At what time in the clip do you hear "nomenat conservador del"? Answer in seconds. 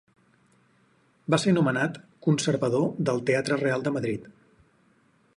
1.57-3.21